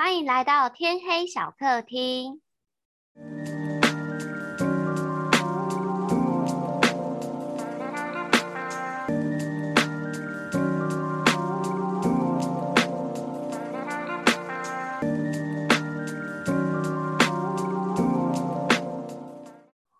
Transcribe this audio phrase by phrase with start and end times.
[0.00, 2.40] 欢迎来到天黑小客厅。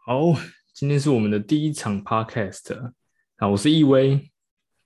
[0.07, 0.21] 好，
[0.73, 2.93] 今天是我们的第一场 podcast
[3.39, 4.31] 啊，我是易威，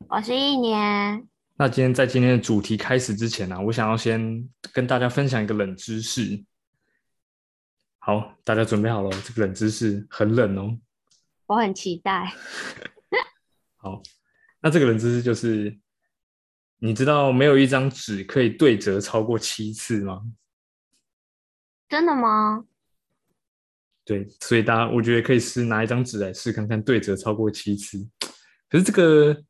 [0.09, 1.29] 我是一年。
[1.63, 6.45] 那今天在今天的主题开始之前呢、我想要先跟大家分享一个冷知识。
[8.01, 10.77] 好，大家准备好了，这个冷知识很冷哦。
[11.47, 12.35] 我很期待。
[13.79, 14.03] 好，
[14.61, 15.79] 那这个冷知识就是，
[16.79, 20.21] 你知道没有一张纸可以对折超过七次吗？
[21.89, 22.65] 真的吗？
[24.05, 28.05] 对，所以大家我觉得可以试拿一张纸来试看看对折超过七次。
[28.69, 29.45] 可是这个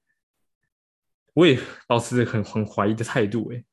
[1.35, 3.65] 我也保持着很很怀疑的态度，哎，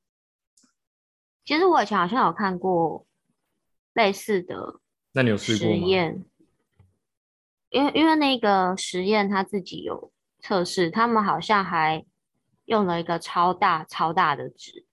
[1.46, 3.06] 其实我以前好像有看过
[3.94, 4.80] 类似的
[5.12, 5.88] 那你有试过实吗？
[5.88, 6.26] 验，
[7.70, 12.06] 因为因为那个实验他自己有测试，他们好像还
[12.66, 14.86] 用了一个超大超大的纸，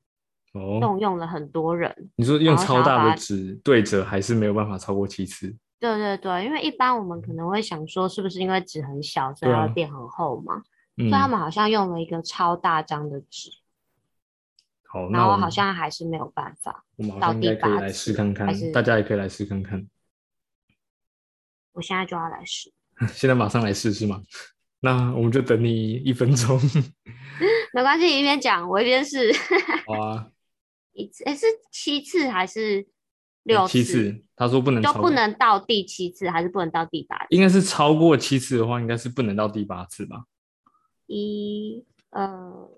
[0.52, 2.10] 哦，动用了很多人。
[2.16, 5.54] 你说用超大的纸对折还是没有办法超过七次？
[5.78, 10.62] 对对对，因为一般我们可能会想说，是不是因为纸很小，所以要变很厚嘛？
[10.96, 13.50] 嗯所以，他们好像用了一个超大张的纸，
[14.84, 16.84] 好，然后好那我们像还是没有办法。
[16.96, 19.86] 我们好像应该可以来试看看，大家也可以来试看看。
[21.72, 22.72] 我现在就要来试。
[23.12, 24.22] 现在马上来试是吗？
[24.80, 26.58] 那我们就等你一分钟。
[27.74, 29.30] 没关系，一边讲我一边试。
[29.86, 30.30] 好啊，
[30.94, 32.86] 一次，诶，是七次还是
[33.42, 37.26] 六七次，他说不能就不，能到第七次，还是不能到第八次？
[37.30, 40.24] 应该是超过七次的话，应该是不能到第八次吧？
[41.06, 42.68] 一、二、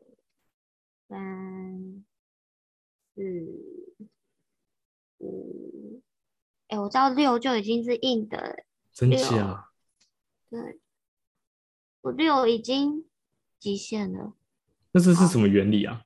[1.09, 2.05] 三、
[3.15, 3.23] 四、
[5.19, 6.03] 五。
[6.69, 9.71] 哎，我到六就已经是硬的了，真六假？
[10.51, 10.79] 对，
[12.03, 13.06] 我六已经
[13.59, 14.34] 极限了，
[14.93, 16.05] 那这是什么原理啊？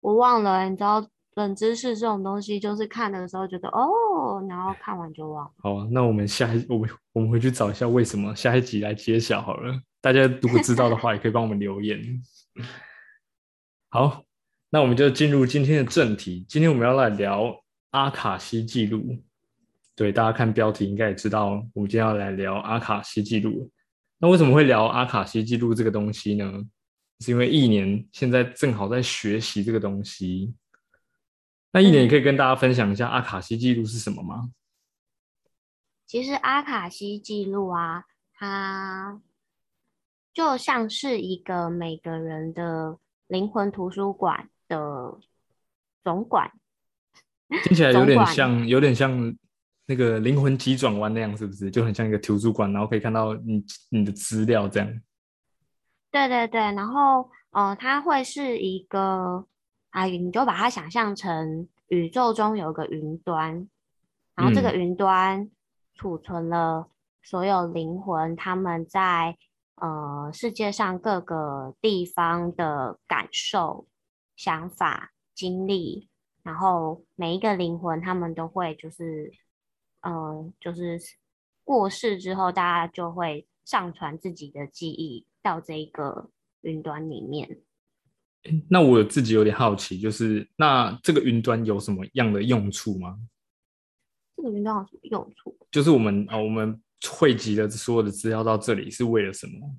[0.00, 0.68] 我忘了欸。
[0.68, 5.50] 你知道冷知识这种东西，就是看的时候觉得哦，然后看完就忘。
[5.58, 9.74] 好啊，那我们下一我们我们回去找一下为什么，下一集来揭晓好了。
[10.00, 12.00] 大家如果知道的话，也可以帮我们留言。
[13.88, 14.22] 好，
[14.68, 16.44] 那我们就进入今天的正题。
[16.48, 17.54] 今天我们要来聊
[17.92, 19.16] 阿卡西记录。
[19.94, 23.70] 对，大家看标题应该也知道，我们今天要来聊阿卡西记录。
[24.18, 26.52] 那为什么会聊阿卡西记录这个东西呢？
[27.20, 30.52] 是因为一年现在正好在学习这个东西。
[31.72, 34.50] 那一年也可以跟大家分享一下阿卡西记录是什么吗？
[36.06, 39.20] 其实阿卡西记录啊，它
[40.34, 45.18] 就像是一个每个人的灵魂图书馆的
[46.04, 46.52] 总管。
[47.64, 49.34] 听起来有点像，有点像
[49.86, 51.70] 那个灵魂急转弯那样，是不是？
[51.70, 55.00] 就很像一个图书馆，然后可以看到你你的资料这样。
[56.10, 59.46] 对对对，然后呃，它会是一个
[59.92, 63.68] 啊，你就把它想象成宇宙中有个云端，
[64.34, 65.50] 然后这个嗯云端
[65.94, 66.88] 储存了
[67.22, 69.36] 所有灵魂他们在
[69.76, 73.86] 呃世界上各个地方的感受、
[74.34, 76.08] 想法、经历，
[76.42, 79.30] 然后每一个灵魂他们都会就是
[80.00, 80.98] 嗯、呃就是
[81.64, 86.30] 过世之后，大家就会上传自己的记忆到这一个
[86.62, 87.60] 云端里面。
[88.68, 93.18] 那我自己有点好奇，就是那这个云端有什么样的用处吗？
[94.36, 95.56] 这个云端有什么用处？
[95.70, 99.76] 就是我们啊、哦我们汇集的所有的资料到这里是为了什么？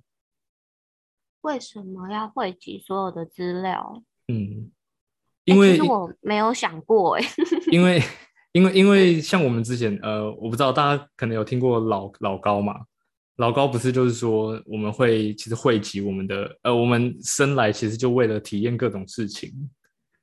[1.41, 4.02] 为什么要汇集所有的资料？
[4.28, 4.72] 嗯，
[5.44, 7.25] 因为、其实我没有想过、 欸，
[7.69, 8.02] 因为
[8.53, 12.85] 因为因为像我们之前呃，我不知道大家可能有听过老老高嘛，
[13.38, 19.51] 老高不是就是说我们会其实汇集我们的呃，我们生来其实就为了体验各种事情，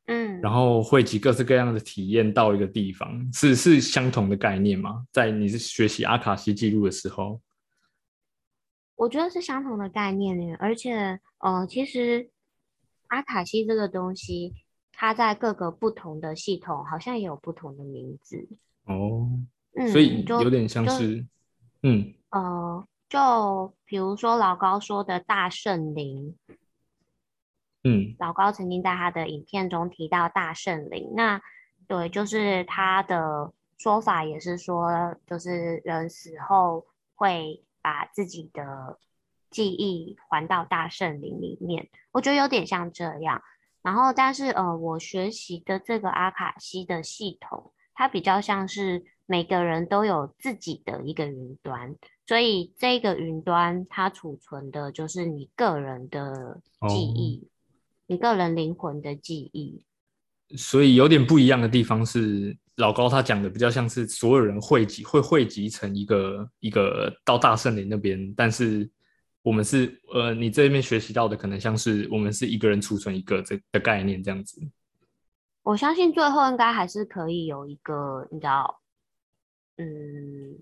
[0.06, 5.04] 嗯，然后汇集各式各样的体验到一个地方，是是相同的概念吗？
[5.10, 7.40] 在你是学习阿卡西记录的时候，
[8.94, 12.30] 我觉得是相同的概念呢，而且，呃，其实
[13.08, 14.54] 阿卡西这个东西，
[14.92, 18.48] 它在各个不同的系统好像也有不同的名字，
[18.84, 19.28] 哦，
[19.74, 21.26] 嗯，所以有点像是
[21.82, 22.14] 嗯。
[22.30, 26.38] 呃，就比如说老高说的大圣灵，
[27.84, 31.42] 嗯老高曾经在他的影片中提到大圣灵，那
[31.88, 36.86] 对，就是他的说法也是说，就是人死后
[37.16, 38.98] 会把自己的
[39.50, 43.42] 记忆还到大圣灵里面，我觉得有点像这样。
[43.82, 51.94] 然后，但是呃，我学习的这个阿卡西的系统，它比较像是每个人都有自己的一个云端，
[52.26, 57.46] 所以这个云端它储存的就是你个人的记忆，
[58.08, 59.84] 你个人灵魂的记忆。
[60.56, 68.90] 所以有点不一样的地方是，老高他讲的比较像是所有人汇集，会汇集成一个一个到大圣林那边，但是。
[69.42, 74.60] 我们是呃，你这边学习到的可能像是我们是一个人储存一个这的概念这样子。
[75.62, 78.79] 我相信最后应该还是可以有一个你知道，
[79.80, 80.58] 嗯，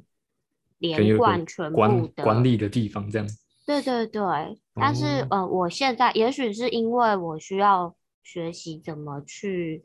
[0.78, 3.28] 连贯全部的管理的地方这样。
[3.66, 4.22] 对对对，
[4.74, 9.84] 但是呃，我现在也许是因为我需要学习怎么去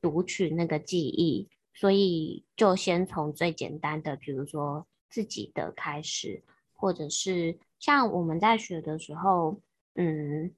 [0.00, 6.42] 读取那个记忆，所以就先从最简单的，比如说自己的开始，
[6.74, 7.58] 或者是。
[7.80, 9.60] 像我们在学的时候，
[9.94, 10.54] 嗯，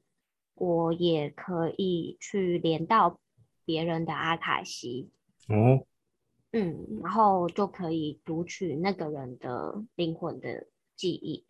[0.55, 3.19] 我也可以去连到
[3.65, 5.11] 别人的阿卡西，
[5.49, 5.85] 哦，
[6.59, 10.67] 嗯，然后就可以读取那个人的灵魂的
[10.97, 11.45] 记忆。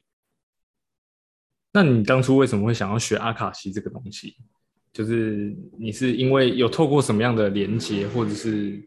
[1.73, 4.37] 那你当初为什么会想要学阿卡西这个东西？
[4.93, 8.83] 就是你是因为有透过什么样的连接，或者是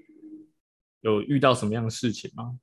[1.00, 2.60] 有遇到什么样的事情吗？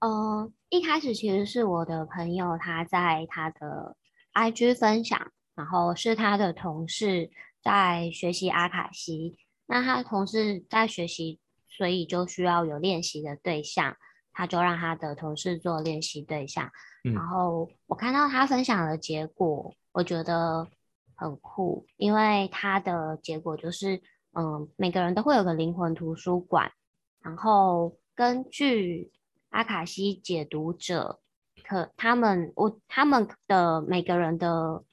[0.00, 3.96] 呃，一开始其实是我的朋友他在他的
[4.32, 7.30] IG 分享，然后是他的同事
[7.62, 9.38] 在学习阿卡西。
[9.66, 11.38] 那他同事在学习，
[11.76, 13.96] 所以就需要有练习的对象，
[14.32, 16.70] 他就让他的同事做练习对象。
[17.02, 20.66] 然后我看到他分享的结果，我觉得
[21.14, 24.00] 很酷，因为他的结果就是，
[24.32, 26.72] 嗯，每个人都会有个灵魂图书馆，
[27.20, 29.12] 然后根据。
[29.50, 31.20] 阿卡西解读者，
[31.64, 34.84] 可他们我他们的每个人的，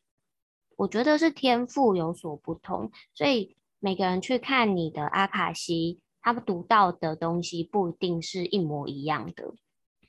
[0.77, 9.53] 我觉得是天赋有所不同，所以每个人去看你的阿卡西，他们读到的东西不一定是一模一样的。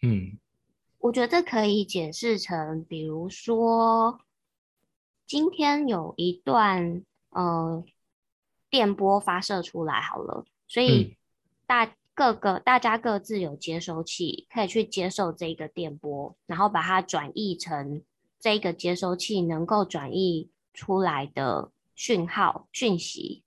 [0.00, 0.38] 嗯，
[1.00, 4.20] 我觉得可以解释成，比如说
[5.26, 7.84] 今天有一段呃
[8.70, 11.18] 电波发射出来好了，所以
[11.66, 11.94] 大。
[12.16, 18.04] 各个大家各自有接收器，可以去接受这个电波，然后把它转译成
[18.38, 23.42] 这个接收器能够转译出来的讯号讯息。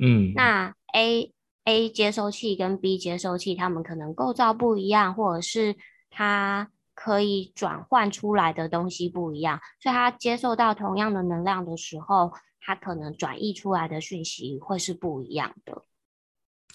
[0.00, 1.32] 嗯，那 A
[1.64, 5.76] A 接收器跟 B 接收器，它们可能构造不一样，或者是
[6.10, 15.84] 它可以转换出来的东西不一样，所以它接受到同样的能量的时候，它可能转译出来的讯息会是不一样的。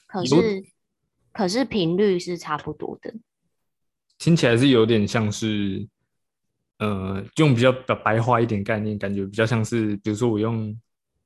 [0.07, 0.63] 可是。
[1.37, 3.13] 可是频率是差不多的，
[4.17, 5.85] 听起来是有点像是，
[6.79, 10.73] 呃，用比较白白话一点概念，感觉比较像是，比如说我用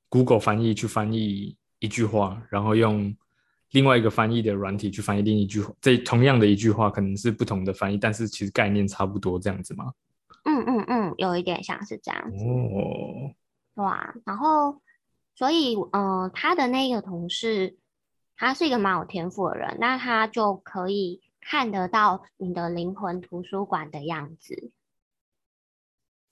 [0.08, 3.16] Google 翻译去翻译一句话，然后用
[3.70, 9.92] 另外一个翻译的软体去翻译另一句话，这同样的一句话可能是不同的翻译，但是其实概念差不多，这样子吗？
[10.44, 12.44] 嗯嗯嗯，有一点像是这样子。
[12.44, 13.34] 哦，
[13.82, 14.80] 哇，然后
[15.34, 17.76] 所以，呃，他的那个同事。
[18.42, 24.72] 他是一个蛮有天赋的人，那他就可以看得到你的灵魂图书馆的样子。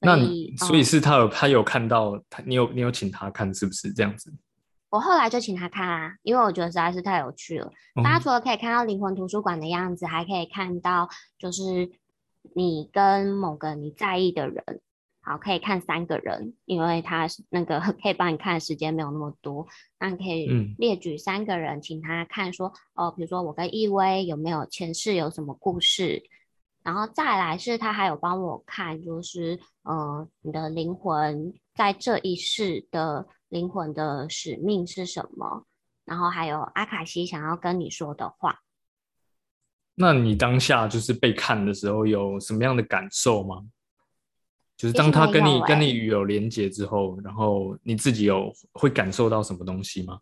[0.00, 4.32] 那你所以是他有他有看到他，你有你有请他看是不是这样子？
[4.90, 7.70] 我后来就请他看啊，因为我觉得实在是太有趣了。
[8.02, 11.90] 大家除了可以看到灵魂图书馆的样子，还可以看到就是
[12.54, 14.80] 你跟某个你在意的人。
[15.20, 19.66] 好，可以看三个人，因为他那个 可以帮你看的时间没有那么多，
[20.00, 20.46] 那你可以
[20.78, 26.22] 列举三个人，请他看说，哦，比如说我跟易威有没有前世有什么故事，
[26.82, 35.66] 然后再来是他还有帮我看，就是嗯，你的灵魂在这一世的灵魂的使命是什么，
[36.04, 38.60] 然后还有阿卡西想要跟你说的话。
[39.94, 43.64] 那你当下就是被看的时候有什么样的感受吗？
[44.76, 50.20] 就是当他跟你跟你有连接之后，然后你自己有会感受到什么东西吗？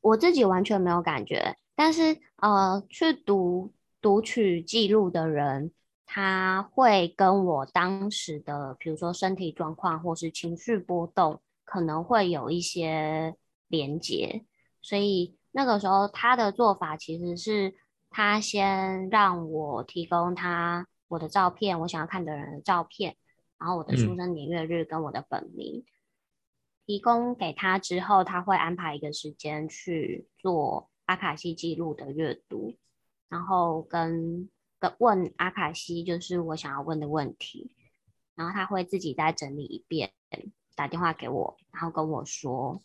[0.00, 5.70] 我自己完全没有感觉，但是呃，去读读取记录的人，
[6.06, 13.34] 他会跟我当时的，比如说身体状况或是情绪波动，可能会有一些
[13.66, 14.44] 连接，
[14.80, 17.74] 所以那个时候他的做法其实是
[18.10, 20.86] 他先让我提供他。
[21.10, 23.16] 我的照片，我想要看的人的照片，
[23.58, 25.82] 然后我的出生年月日跟我的本名
[26.84, 32.76] 提供给他之后，他会安排一个时间去做阿卡西记录的阅读，
[33.30, 37.72] 然后跟跟问阿卡西就是我想要问的问题，
[38.34, 40.12] 然后他会自己再整理一遍，
[40.78, 42.80] 打电话给我，然后跟我说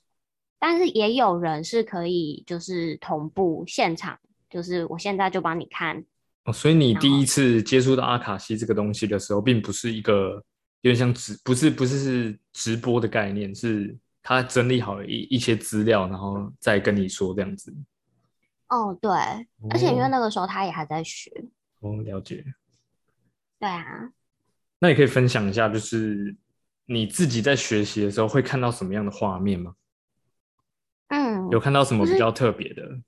[0.58, 4.18] 但是也有人是可以就是同步现场，
[4.50, 6.04] 就是我现在就帮你看。
[6.46, 10.44] 哦，所以你第一次接触到阿卡西这个东西的时候，并不是一个
[10.82, 17.72] 有点像直，不是不是是直播的概念，是他整理好一一些资料，然后再跟你说这样子。
[18.70, 19.12] 哦，对，
[19.70, 21.30] 而且因为哦那个时候他也还在学。
[21.82, 22.44] 哦，了解。
[23.60, 24.12] 对啊，
[24.80, 26.36] 那你可以分享一下，就是
[26.86, 29.76] 你自己在学习的时候会看到什么样的画面吗？
[31.08, 33.02] 嗯，有看到什么比较特别的？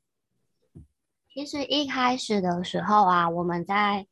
[1.34, 4.08] 其实一开始的时候啊，我们在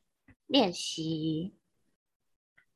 [0.47, 1.53] 练习，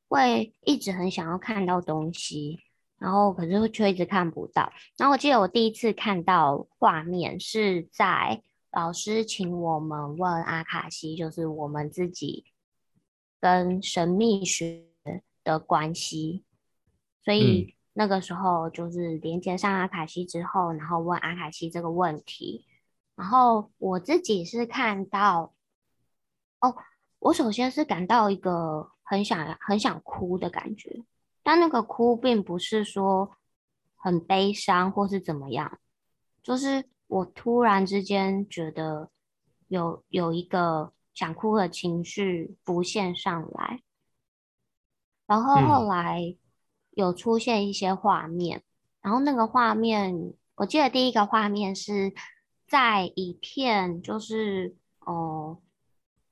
[0.08, 2.60] 会一直很想要看到东西，
[2.98, 4.72] 然后可是却一直看不到。
[4.98, 8.42] 然后我记得我第一次看到画面是在
[8.72, 12.46] 老师请我们问阿卡西，就是我们自己
[13.42, 14.86] 跟神秘学
[15.44, 16.46] 的关系，
[17.28, 22.66] 所以那个时候就是连接上阿卡西之后，然后问阿卡西这个问题。
[23.18, 25.54] 然后我自己是看到，
[26.62, 26.74] 哦，
[27.20, 31.04] 我首先是感到一个很想很想哭的感觉，
[31.44, 33.36] 但那个哭并不是说
[33.98, 35.78] 很悲伤或是怎么样，
[36.42, 39.12] 就是我突然之间觉得
[39.68, 43.82] 有有一个想哭的情绪浮现上来，
[45.26, 45.88] 然后后嗯。
[45.90, 46.38] 来
[46.98, 48.64] 有出现一些画面，
[49.04, 52.12] 然后那个画面，我记得第一个画面是
[52.68, 55.60] 在一片就是哦、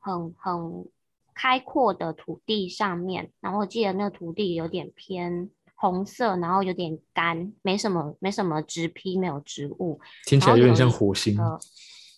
[0.04, 0.88] 呃、很很
[1.36, 11.60] 开阔的土地上面，然后我记得那个土地有点偏红色，然后有点干，没什么没什么植批，没有植物，听起来有点像火星个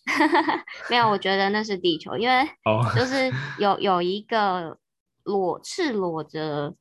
[0.90, 2.82] 没有，我觉得那是地球，因为哦。
[2.96, 4.78] 就是有有一个
[5.24, 6.74] 裸赤裸着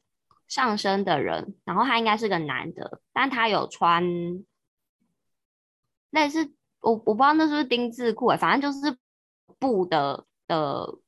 [0.49, 4.05] 上身的人，然后他应该是个男的，但他有穿
[6.11, 8.97] 类似我我不知道那是不是丁字裤欸，反正就是
[9.59, 10.99] 布的的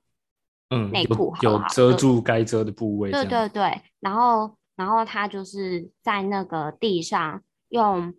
[0.71, 8.15] 嗯，内裤好有遮住该遮的部位，对对对，然后然后他就是在那个地上用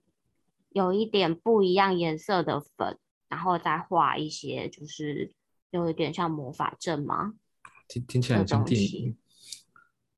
[0.69, 2.97] 有一点不一样颜色的粉，
[3.27, 5.33] 然后再画一些就是
[5.69, 7.33] 有一点像魔法阵吗，
[7.87, 9.17] 听听起来很像电影。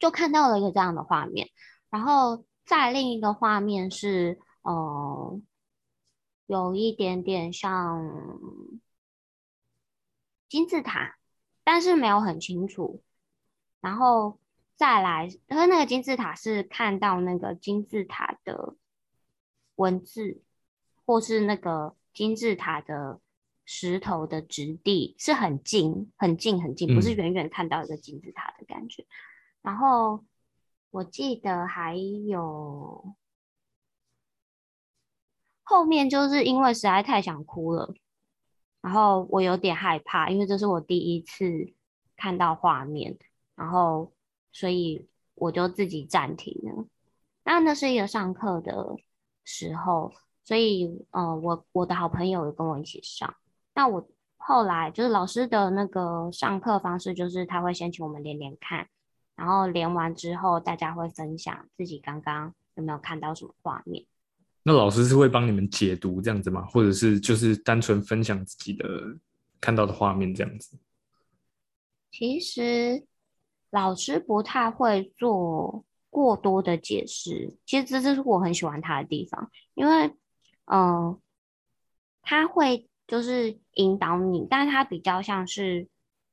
[0.01, 1.47] 就看到了一个这样的画面。
[1.89, 5.39] 然后再另一个画面是，呃，
[6.47, 8.11] 有一点点像
[10.49, 11.17] 金字塔，
[11.63, 13.01] 但是没有很清楚。
[13.79, 14.39] 然后
[14.75, 18.75] 再来，因为那个金字塔是看到那个金字塔的
[19.75, 20.41] 文字，
[21.05, 23.19] 或是那个金字塔的
[23.65, 29.05] 石头的质地是很近、很近、很近，不是嗯远远看到一个金字塔的感觉。
[29.61, 30.23] 然后
[30.89, 33.15] 我记得还有
[35.63, 37.93] 后面就是因为实在太想哭了，
[38.81, 41.73] 然后我有点害怕，因为这是我第一次
[42.17, 43.17] 看到画面，
[43.55, 44.11] 然后
[44.51, 46.85] 所以我就自己暂停了。
[47.43, 48.95] 那那是一个上课的
[49.43, 50.11] 时候，
[50.43, 53.33] 所以呃，我我的好朋友有跟我一起上。
[53.73, 58.89] 那我后来就是老师的那个上课方式，就是他会先请我们连连看，
[59.35, 64.05] 然后连完之后，大家会分享自己刚刚有没有看到什么画面。
[64.63, 66.65] 那老师是会帮你们解读这样子吗？
[66.65, 68.85] 或者是就是单纯分享自己的
[69.59, 70.77] 看到的画面这样子？
[72.11, 73.05] 其实
[73.71, 80.07] 老师不太会做过多的解释，其实这是我很喜欢他的地方，因为
[80.65, 81.19] 嗯、呃
[82.23, 85.87] 他会就是引导你，但是他比较像是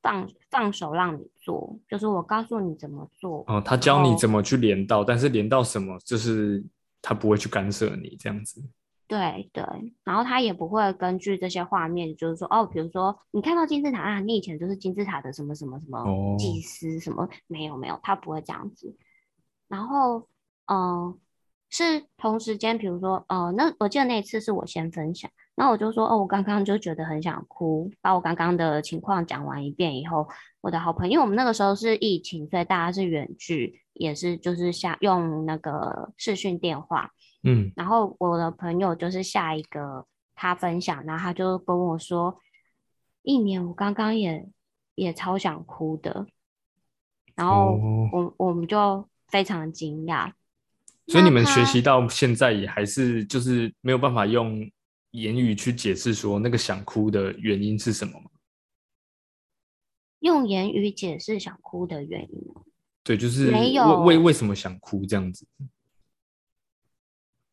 [0.08, 6.64] 放放手让你做，就是我告诉你怎么做，哦，他教你怎么去连到，但是连到什么，就是
[7.02, 8.62] 他不会去干涉你这样子。
[9.06, 9.62] 对对，
[10.04, 18.96] 然后他也不会根据这些画面，就是说哦，比如说你看到金字塔啊，你以前就是金字塔的什么什么什么哦祭司什么，没有没有，他不会这样子。
[19.68, 20.26] 然后
[20.66, 21.18] 嗯、呃
[21.70, 30.26] 是同时间，比如说呃，那我记得那一次是我先分享，那我就说哦，我刚刚就觉得很想哭，把我刚刚的情况讲完一遍以后，
[30.62, 37.10] 我的好朋友，因为我们那个时候是疫情，所以大家是远距，也是就是下用那个视讯电话。
[37.42, 42.38] 嗯，然后我的朋友就是下一个他分享，然后他就跟我说，
[43.22, 44.48] 一年我刚刚也
[44.94, 46.26] 也超想哭的，
[47.36, 50.32] 然后哦我、我们就非常惊讶。
[51.08, 54.70] 所以你们学习到现在也还是就是没有办法用
[55.12, 58.30] 言语去解释说那个想哭的原因是什么吗？
[60.20, 62.62] 用言语解释想哭的原因哦，
[63.04, 65.46] 对，就是为没有为为什么想哭这样子。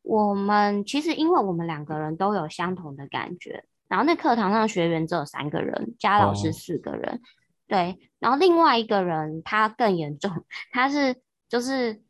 [0.01, 7.21] 我们其实因为我们两个人都有相同的感觉，然后那课堂上学员只有三个人，加老师四个人，
[7.67, 12.01] 对，然后另外一个人他更严重，他是就是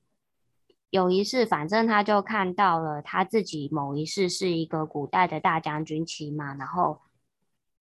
[0.96, 7.02] 有一世，反正他就看到了他自己某一世是一个古代的大将军骑马，然后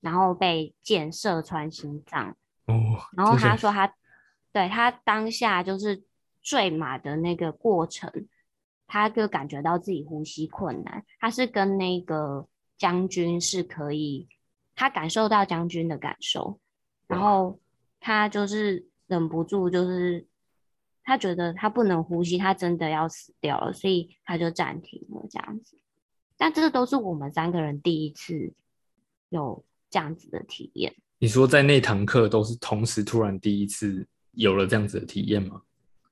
[0.01, 3.95] 然后被箭射穿心脏，哦，然后他说他
[4.53, 6.03] 对他当下就是
[6.43, 8.11] 坠马的那个过程，
[8.89, 11.05] 他就感觉到自己呼吸困难。
[11.21, 14.27] 他是跟那个将军是可以，
[14.75, 16.59] 他感受到将军的感受，
[17.07, 17.61] 然后
[18.01, 20.27] 他就是忍不住，就是
[21.05, 25.79] 他觉得他不能呼吸，他真的要死掉了，所以他就暂停了这样子。
[26.37, 28.53] 但这都是我们三个人第一次
[29.29, 30.95] 有这样子的体验。
[31.19, 35.63] 你说在那堂课都是同时突然第一次有了这样子的体验吗？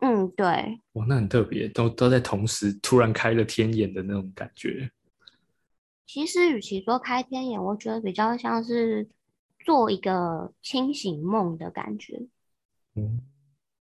[0.01, 0.47] 嗯，对，
[0.93, 4.91] 哇，那很特别，都都在同时突然开了天眼的那种感觉。
[6.07, 9.09] 其实与其说开天眼，我觉得比较像是
[9.65, 12.21] 做一个清醒梦的感觉。
[12.95, 13.21] 嗯，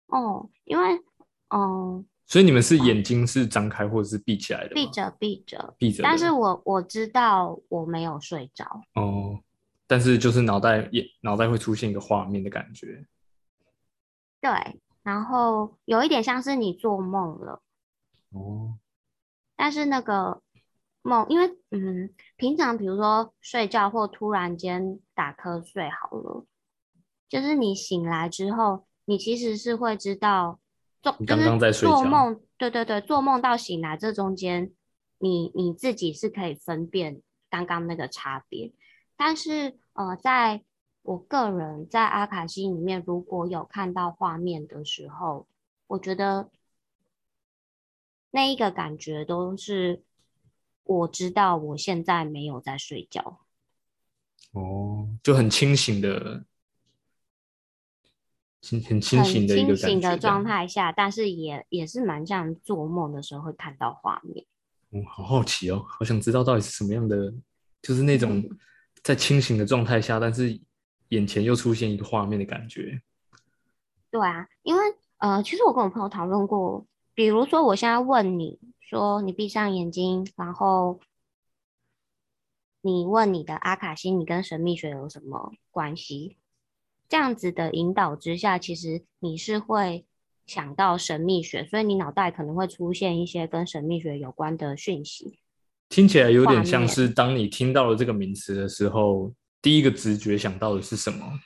[0.07, 1.01] 哦，因为
[1.49, 4.71] 哦，所以你们是眼睛是张开或者是闭起来的吗？
[4.75, 6.03] 闭着闭着，闭着。
[6.03, 8.81] 但是我我知道我没有睡着。
[8.95, 9.39] 哦，
[9.87, 13.05] 但是就是脑袋也脑袋会出现一个画面的感觉。
[14.41, 14.51] 对，
[15.03, 17.61] 然后有一点像是你做梦了，
[18.31, 18.77] 哦，
[19.55, 20.41] 但是那个
[21.01, 26.45] 梦，因为嗯，平常比如说睡觉或突然间打瞌睡好了，
[27.27, 30.59] 就是你醒来之后，你其实是会知道
[31.01, 34.71] 做刚就是刚在睡觉做梦，对对对，做梦到醒来这中间，
[35.19, 38.73] 你你自己是可以分辨刚刚那个差别，
[39.15, 40.63] 但是呃，在
[41.03, 45.47] 我个人在阿卡西里面，如果有看到画面的时候，
[45.87, 46.49] 我觉得
[48.31, 50.01] 那一个感觉都是
[50.83, 53.39] 我知道我现在没有在睡觉。
[54.51, 56.43] 哦，就很清醒的，
[58.65, 60.43] 清很清醒的一个清醒的感觉这样状。
[60.43, 64.43] 态下，但是也也是蛮像做梦的时候会看到画面。
[64.91, 67.31] 嗯，好好奇哦，好想知道到底是什么样的，
[67.81, 68.43] 就是那种
[69.03, 70.59] 在清醒的状态下，但是
[71.09, 72.99] 眼前又出现一个画面的感觉。
[74.09, 74.81] 对啊，因为
[75.17, 80.99] 呃，其实我跟我朋友讨论过，比如说我现在问你说，你闭上眼睛，然后
[82.81, 86.37] 你问你的阿卡西，你跟神秘学有什么关系？
[87.07, 90.05] 这样子的引导之下，其实你是会
[90.45, 95.39] 想到神秘学，所以你脑袋可能会出现一些跟神秘学有关的讯息。
[95.89, 101.39] 听起来有点像是当你听到了这个名词的时候，第一个直觉想到的是什么？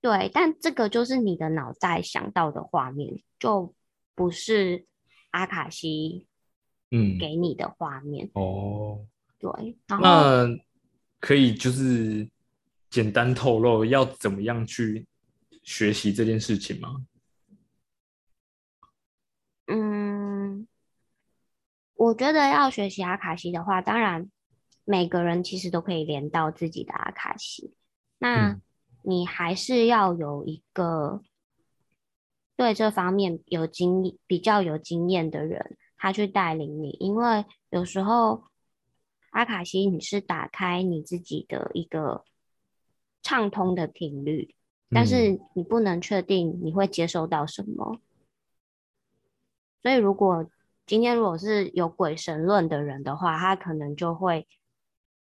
[0.00, 3.74] 对，但这个就是你的脑袋想到的画面，就
[4.14, 4.86] 不是
[5.30, 6.26] 阿卡西
[6.90, 8.30] 嗯，给你的画面。
[8.34, 9.04] 哦，
[9.38, 10.46] 对，那
[11.18, 12.26] 可以就是
[12.90, 15.06] 简单透露要怎么样去
[15.62, 17.06] 学习这件事情吗？
[19.66, 20.66] 嗯，
[21.94, 24.30] 我觉得要学习阿卡西的话，当然
[24.84, 27.72] 每个人其实都可以连到自己的阿卡西，
[28.18, 28.62] 那嗯。
[29.02, 31.22] 你还是要有一个
[32.54, 38.44] 对这方面有经比较有经验的人，他去带领你，因为有时候
[39.30, 42.26] 阿卡西你是打开你自己的一个
[43.22, 44.54] 畅通的频率，
[44.90, 48.00] 但嗯是你不能确定你会接收到什么。
[49.82, 50.50] 所以，如果
[50.86, 54.46] 今天如果是有鬼神论的人的话，他可能就会，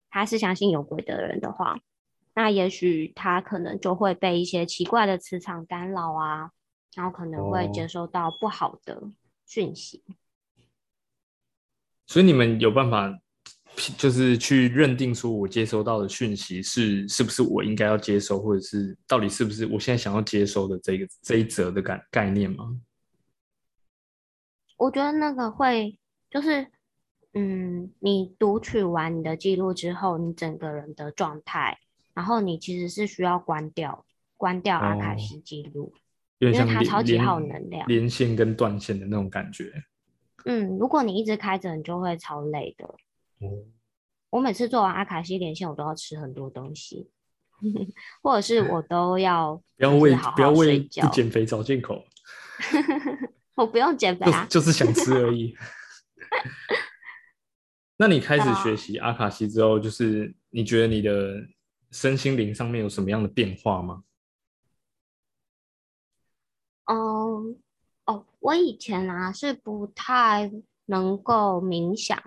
[0.09, 1.79] 他是相信有鬼的人的话，
[2.33, 6.51] 那也许他可能就会被一些奇怪的磁场干扰啊，
[6.93, 9.09] 然后可能会哦接收到不好的
[9.45, 10.03] 讯息。
[12.05, 13.19] 所以你们有办法，
[13.97, 22.79] 就是去认定说我接收到的讯息是是不是我应该要接收，或者是到底是不是我现在想要接收的这个这一则的概概念吗？
[24.77, 25.97] 我觉得那个会
[26.29, 26.67] 就是，
[27.33, 31.77] 嗯，你读取完你的记录之后，你整个人的状态，
[32.13, 34.05] 然后你其实是需要关掉
[34.37, 35.93] 关掉阿卡哦西记录。
[36.39, 39.71] 因为它超级耗能量连线跟断线的那种感觉。
[40.43, 42.93] 嗯，如果你一直开着，你就会超累的。
[43.45, 43.63] 哦，
[44.31, 47.09] 我每次做完阿卡西连线，我都要吃很多东西，
[48.21, 50.83] 或者是我都要不要为不要为。
[50.87, 52.03] 减肥找借口，
[53.55, 55.55] 我不用减肥啊，就就是想吃而已。
[57.97, 61.47] 那你开始学习阿卡西之后，就是你觉得你的
[61.91, 64.03] 身心灵上面有什么样的变化吗？
[66.87, 67.57] 嗯，
[68.05, 70.51] 哦，我以前啊是不太
[70.87, 72.21] 能够冥想，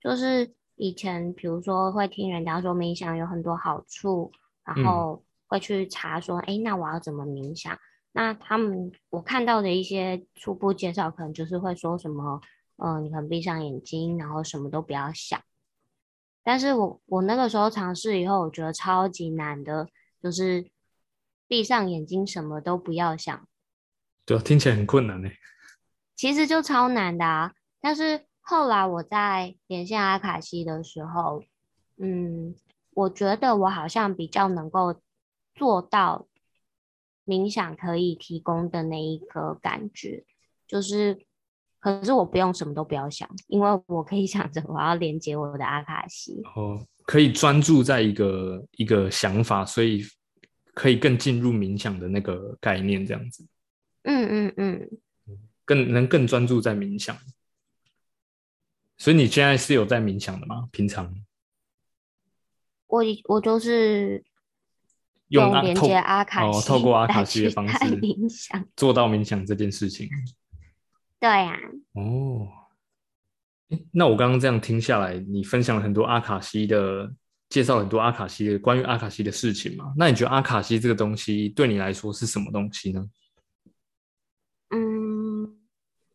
[0.00, 4.32] 就是以前比如说会听人家说冥想有很多好处，
[4.64, 7.78] 然后会去查说，哎，那我要怎么冥想？
[8.12, 12.40] 那他们我看到的一些初步介绍，可能就是会说什么，
[12.76, 15.40] 嗯，你可能闭上眼睛，然后什么都不要想。
[16.42, 19.88] 但是我我那个时候尝试以后，我觉得超级难的，
[20.22, 20.70] 就是
[21.46, 23.46] 闭上眼睛，什么都不要想。
[24.24, 25.28] 对，听起来很困难呢。
[26.16, 27.52] 其实就超难的啊！
[27.80, 31.44] 但是后来我在连线阿卡西的时候，
[31.98, 32.54] 嗯，
[32.94, 35.00] 我觉得我好像比较能够
[35.54, 36.26] 做到。
[37.26, 40.24] 冥想可以提供的那一个感觉，
[40.66, 41.26] 就是，
[41.78, 46.40] 可是我不用什么都不要想，因为我可以想着我要连接我的阿卡西。
[46.56, 50.02] 哦，可以专注在一个一个想法，所以
[50.72, 53.46] 可以更进入冥想的那个概念，这样子。
[54.04, 54.90] 嗯嗯嗯，
[55.66, 57.14] 更能更专注在冥想。
[58.98, 60.68] 所以你现在是有在冥想的吗？
[60.70, 61.14] 平常？
[62.88, 64.22] 我我就是。
[65.28, 70.08] 用连接阿卡西，透过阿卡西的方式冥想，做到冥想这件事情。
[71.20, 71.54] 对呀。
[71.92, 72.48] 哦。
[73.92, 77.12] 那我刚刚这样听下来，你分享了很多阿卡西的，
[77.50, 79.92] 介绍很多阿卡西的关于阿卡西的事情嘛？
[79.98, 83.06] 那你觉得阿卡西这个东西对你来说是什么东西呢？
[84.70, 85.60] 嗯，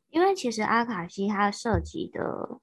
[0.10, 2.60] 因为其实阿卡西它涉及的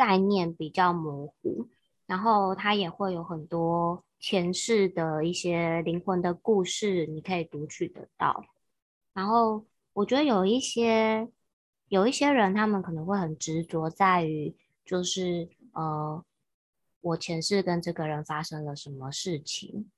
[0.00, 1.68] 概念比较模糊，
[2.06, 4.02] 然后它也会有很多。
[4.22, 8.44] 前世的一些灵魂的故事，你可以读取得到。
[9.14, 11.26] 然后，我觉得有一些
[11.88, 16.22] 有一些人，他们可能会很执着在于，就是呃，
[17.00, 19.90] 我前世跟这个人发生了什么事情，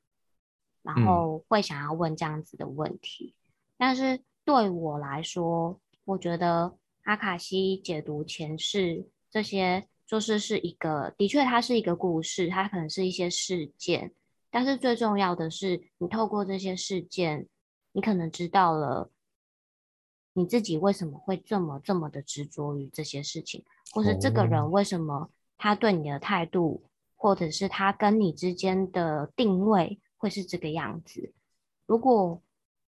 [0.83, 3.35] 然后会想要问这样子的问题。
[3.77, 9.89] 但是对我来说，我觉得阿卡西解读前世这些。
[10.07, 14.13] 就是是一个，的确，它是一个故事，它可能是一些事件，
[14.51, 17.49] 但是最重要的是，你透过这些事件，
[17.93, 19.11] 你可能知道了
[20.35, 26.83] 你自己为什么会这么这么的执着于这些事情，或是这个人为什么他对你的态度，
[27.17, 31.33] 或者是他跟你之间的定位会是这个样子。
[31.87, 32.43] 如果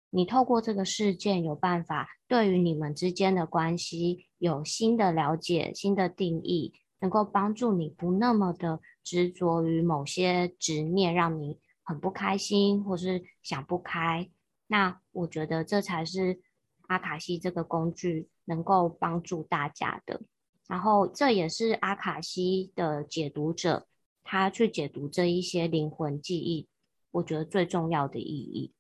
[0.09, 6.73] 你透过这个事件有办法对于你们之间的关系有新的了解、新的定义。
[7.01, 14.31] 能够帮助你不那么的执着于某些执念，让你很不开心，或是想不开。
[14.67, 16.41] 那我觉得这才是
[16.89, 20.21] 阿卡西这个工具能够帮助大家的。
[20.69, 23.89] 然后这也是阿卡西的解读者
[24.23, 26.69] 他去解读这一些灵魂记忆，
[27.13, 28.73] 我觉得最重要的意义，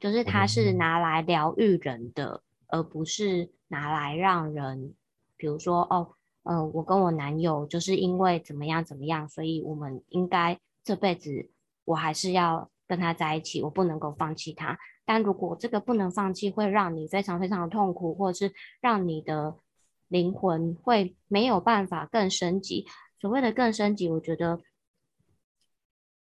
[0.00, 4.94] 就是它是拿来疗愈人的，而不是拿来让人，
[5.36, 6.16] 比如说哦。
[6.42, 11.50] 嗯，我跟我男友就是因为怎么样怎么样，所以我们应该这辈子
[11.84, 14.78] 我还是要跟他在一起，我不能够放弃他。
[15.04, 19.54] 但如果这个不能放弃，会让你非常非常的痛苦，或者是让你的
[20.08, 22.86] 灵魂会没有办法更升级。
[23.20, 24.60] 所谓的更升级，我觉得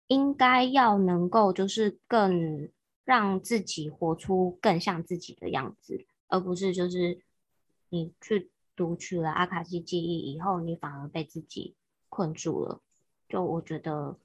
[0.07, 2.71] 应该要能够就是更
[3.05, 7.21] 让自己活出更像自己的样子，而不是就是
[7.91, 8.51] 你去。
[8.79, 11.75] 读取了阿卡西记忆以后，你反而被自己
[12.09, 12.81] 困住了。
[13.29, 14.17] 就我觉得，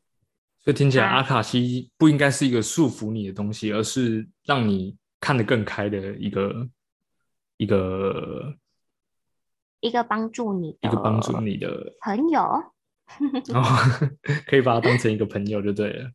[0.60, 6.70] 所以听起来阿卡西不应该是一个束缚你的东西，而是让你看得更开的一个
[7.58, 8.56] 一个
[9.82, 12.42] 一个帮助你一个帮助你的朋友。
[12.44, 13.64] 哦，
[14.48, 16.12] 可以把它当成一个朋友就对了。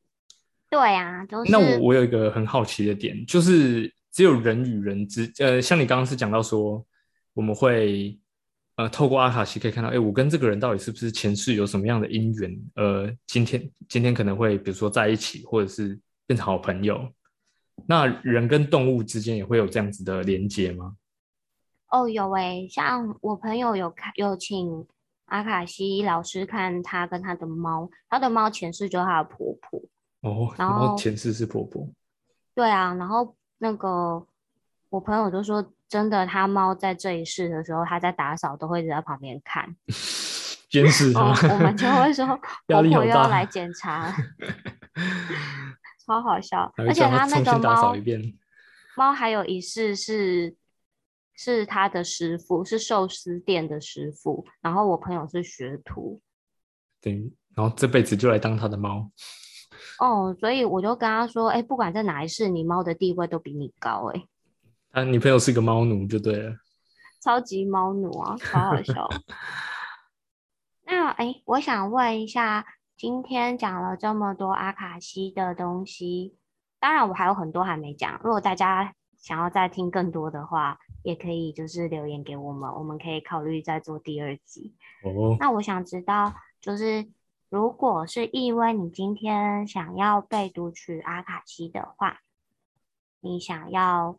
[0.70, 6.86] 对啊，就是那我我有一个很好奇的点，就是只有人与人之呃，像你刚刚是讲到说
[7.34, 8.18] 我们会。
[8.78, 12.56] 呃，透过阿卡西可以看到，哎，我跟这个人到底是不是前世有什么样的因缘？
[12.76, 17.12] 呃，今天今天可能会比如说在一起，或者是变成好朋友。
[17.86, 20.94] 那人跟动物之间也会有这样子的连接吗？
[21.90, 24.86] 哦，有诶，像我朋友有看有请
[25.24, 29.82] 阿卡西老师看他跟他的猫，他的猫前世就是他的婆婆。
[30.20, 31.88] 哦，然后前世是婆婆。
[32.54, 34.24] 对啊，然后那个
[34.90, 35.72] 我朋友就说。
[35.88, 39.74] 真的，他猫在这一世的时候，他在打扫，都会在旁边看，
[40.68, 41.30] 监视他。
[41.30, 42.26] 我们就会说，
[42.68, 44.14] 婆婆要来检查，
[46.04, 46.70] 超好笑。
[46.76, 47.96] 而且他那个猫，
[48.94, 50.54] 猫还有一世是
[51.34, 54.44] 是他的师傅，是寿司店的师傅。
[54.60, 56.20] 然后我朋友是学徒，
[57.00, 59.10] 等于，然后这辈子就来当他的猫。
[60.00, 64.22] 哦，所以我就跟他说，哎，不管在哪一世，你猫的地位都比你高，哎。
[64.98, 66.56] 啊，女朋友是个猫奴就对了，
[67.20, 69.08] 超级猫奴啊， 超好笑。
[70.84, 76.36] 那哎，我想问一下，今天讲了这么多阿卡西的东西，
[76.80, 78.20] 当然我还有很多还没讲。
[78.24, 84.74] 如果大家想要再听更多的话，也可以就是留言给我们，我们可以考虑再做第二集。
[85.04, 87.06] 哦，那我想知道，就是
[87.48, 92.18] 如果是因为你今天想要被读取阿卡西的话，
[93.20, 94.18] 你想要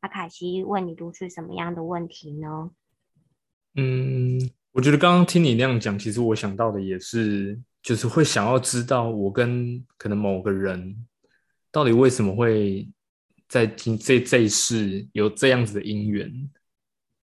[0.00, 2.70] 阿卡西问你读取什么样的问题呢？
[3.76, 10.96] 嗯，我觉得刚刚听你那样讲，其实我想到的也是，就是会想要知道我跟可能某个人
[11.70, 12.88] 到底为什么会
[13.48, 16.50] 在今这这一世有这样子的因缘。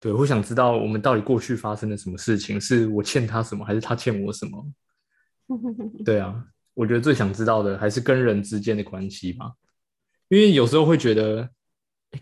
[0.01, 4.73] 对，我想知道我们到底过去发生了什么事情，是我欠他什么，还是他欠我什么？
[6.05, 6.45] 对啊，
[6.75, 9.53] 我觉得最想知道的还是跟人之间的关系吧，
[10.29, 11.51] 因为有时候会觉得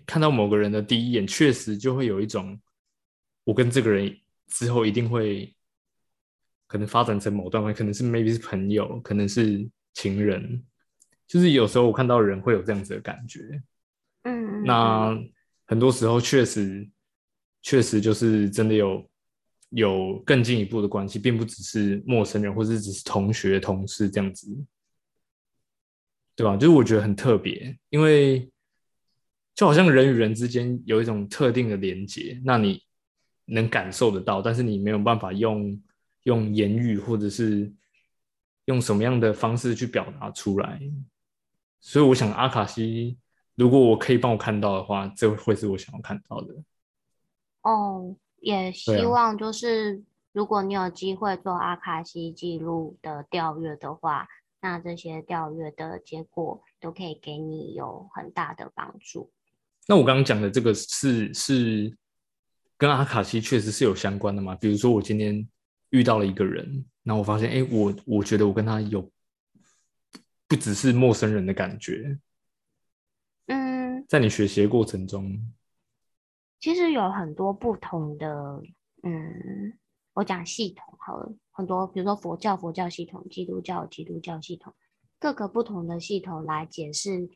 [0.07, 2.61] 看到某个人的第一眼，确实就会有一种。
[3.45, 4.15] 我跟这个人
[4.49, 5.53] 之后一定会
[6.69, 10.63] 可能发展成某段关系，可能是 maybe 是朋友，可能是情人，
[11.27, 13.61] 就是有时候我看到人会有这样子的感觉。
[14.25, 15.19] 嗯，那
[15.65, 16.89] 很多时候确实
[17.63, 19.11] 确实就是真的有
[19.71, 24.47] 有更进一步的关系，并不只是陌生人，或者只是同学、同事这样子，
[26.37, 26.57] 对吧？
[26.57, 28.50] 就是我觉得很特别，因为
[29.55, 32.83] 就好像人与人之间有一种特定的连接，那你。
[33.53, 35.77] 能感受得到，但是你没有办法用
[36.23, 37.69] 用言语或者是
[38.67, 40.81] 用什么样的方式去表达出来。
[41.81, 43.19] 所以我想阿卡西，
[43.57, 46.55] 如果我可以帮我看到的话，这会是我想要看到的。
[47.63, 54.29] 哦，也希望就是如果你有机会做阿卡西记录的调阅的话，
[54.61, 59.33] 那这些调阅的结果都可以给你有很大的帮助。
[59.91, 61.97] 那我刚刚讲的这个是是。
[62.79, 64.55] 跟阿卡西确实是有相关的嘛？
[64.55, 65.47] 比如说我今天
[65.91, 69.07] 遇到了一个人，然后我发现，哎，我我觉得我跟他有
[70.49, 72.19] 不只是陌生人的感觉。
[73.49, 75.39] 嗯，在你学习的过程中，
[76.59, 78.63] 其实有很多不同的，
[79.03, 79.79] 嗯，
[80.15, 84.75] 我讲系统好了，很多，比如说佛教佛教系统，基督教基督教系统，
[85.19, 87.29] 各个不同的系统来解释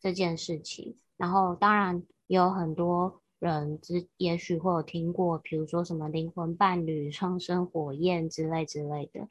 [0.00, 0.96] 这件事情。
[1.20, 3.20] 然后当然也有很多。
[3.40, 9.26] 人之也许会有听过，比如说什么灵魂伴侣、双生火焰之类之类的。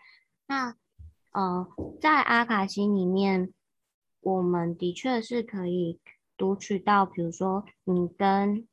[0.48, 0.76] 那，
[1.32, 1.68] 呃，
[2.02, 3.54] 在阿卡西里面，
[4.22, 6.00] 我们的确是可以
[6.36, 8.68] 读取到，比如说你跟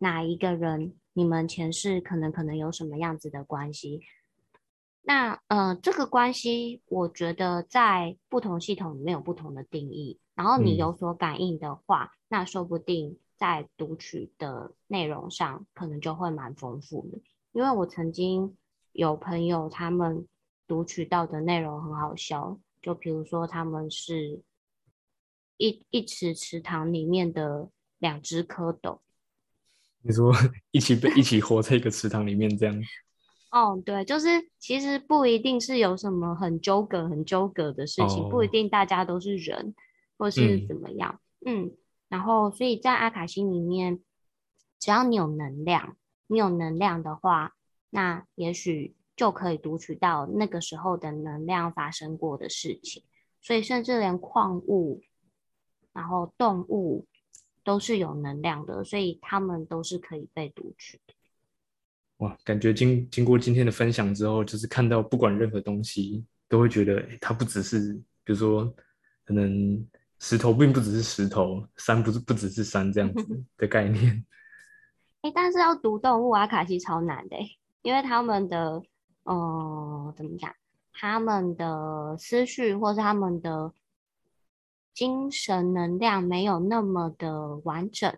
[0.00, 4.02] 哪一个人，你们前世可能可能有什么样子的关系。
[5.00, 10.20] 那，呃，这个关系，我觉得在不同系统里面有不同的定义。
[10.34, 13.16] 然后你有所感应的话，那说不定。
[13.36, 17.18] 在读取的内容上，可能就会蛮丰富的。
[17.52, 18.56] 因为我曾经
[18.92, 20.26] 有朋友，他们
[20.68, 24.40] 读取到的内容很好笑，就比如说他们是
[25.56, 27.68] 一一池池塘里面的
[27.98, 29.00] 两只蝌蚪。
[30.02, 30.32] 你说
[30.70, 32.82] 一起被一起活在一个池塘里面这样？
[33.50, 34.28] 哦，对，就是
[34.60, 39.74] 其实不一定是有什么很纠葛、很纠葛的事情，不一定大家都是人，
[40.16, 41.72] 或是怎么样，嗯。
[42.14, 43.98] 然后，所以在阿卡西里面，
[44.78, 45.96] 只要你有能量，
[46.28, 47.56] 你有能量的话，
[47.90, 53.02] 那也许就可以读取到那个时候的能量发生过的事情。
[53.42, 55.02] 所以，甚至连矿物，
[55.92, 57.04] 然后动物
[57.64, 61.14] 都是有能量的，所以他们都是可以被读取的。
[62.18, 68.72] 哇，感觉经经过今天的分享之后，就是看到不管任何东西，都会觉得它不只是，比如说
[69.24, 69.84] 可能。
[70.26, 74.24] 石头并不只是石头，山不是不只是山这样子 的概念。
[75.20, 77.36] 哎，但是要读动物阿卡西超难的，
[77.82, 78.80] 因为他们的，
[79.24, 80.50] 呃，怎么讲？
[80.94, 83.74] 他们的思绪或是他们的
[84.94, 88.10] 精神能量没有那么的完整。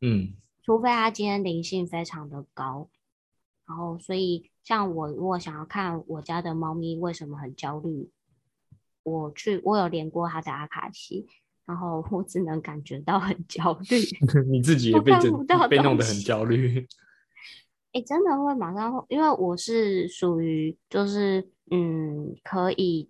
[0.00, 2.90] 嗯，除非他今天灵性非常的高。
[3.64, 8.10] 然后，所以像我如果想要看我家的猫咪为什么很焦虑，
[9.04, 11.28] 我去，我有连过他的阿卡西。
[11.66, 13.96] 然后我只能感觉到很焦虑，
[14.50, 15.12] 你自己也被
[15.68, 16.86] 被弄得很焦虑。
[17.92, 23.08] 哎，真的会马上，因为我是属于就是嗯，可以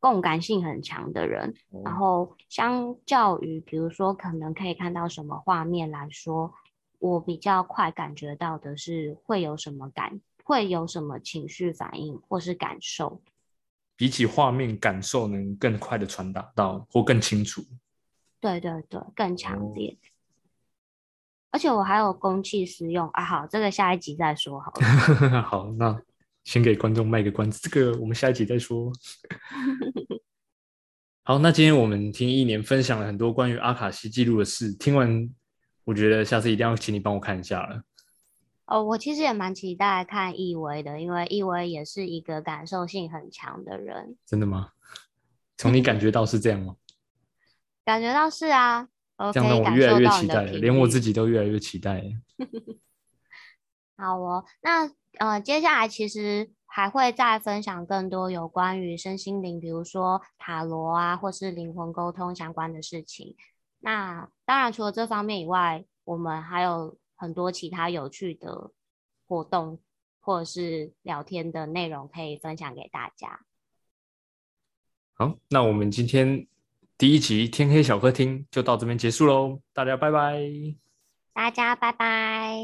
[0.00, 1.54] 共感性很强的人。
[1.84, 6.52] 然后相较于比如说可能可以看到什么画面来说，
[6.98, 13.20] 我比较快感觉到的是会有什么感，会有什么情绪反应或是感受。
[13.94, 17.62] 比起画面感受能更快的传达到或更清楚。
[18.42, 19.96] 对对对，更强烈，
[21.52, 23.24] 而且我还有公器私用啊！
[23.24, 25.42] 好，这个下一集再说好了。
[25.46, 26.02] 好，那
[26.42, 28.90] 先给观众卖个关子，这个我们下一集再说。
[31.22, 35.30] 好，那今天我们听一年分享了很多关于阿卡西记录的事，听完
[35.84, 37.80] 我觉得下次一定要请你帮我看一下了。
[38.66, 44.16] 哦，我其实也蛮期待看易威的，因为易威也是一个感受性很强的人。
[44.26, 44.70] 真的吗？
[45.56, 46.74] 从你感觉到是这样吗？
[47.84, 48.88] 感觉到是啊，
[49.32, 52.02] 这样让我越来越期待了，连我自己都越来越期待。
[53.96, 63.36] 好哦，那呃，接下来其实还会再分享更多有关于身心灵，比如说塔罗啊，或是灵魂沟通相关的事情。
[63.80, 68.72] 那当然，除了这方面以外，我们还有很多其他有趣的
[69.28, 69.80] 活动
[70.20, 73.44] 或者是聊天的内容可以分享给大家。
[75.14, 76.46] 好，那我们今天
[77.02, 80.40] 第一集天黑小客厅就到这边结束喽，大家拜拜，
[81.34, 82.54] 大家拜拜。